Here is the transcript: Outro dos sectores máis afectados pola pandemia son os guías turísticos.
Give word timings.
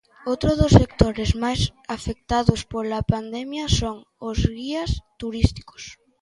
Outro 0.31 0.49
dos 0.59 0.75
sectores 0.79 1.29
máis 1.43 1.61
afectados 1.95 2.59
pola 2.73 2.99
pandemia 3.13 3.65
son 3.79 3.97
os 4.29 4.39
guías 4.57 4.91
turísticos. 5.21 5.83